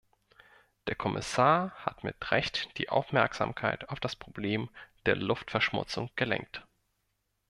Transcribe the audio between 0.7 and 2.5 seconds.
Der Kommissar hat mit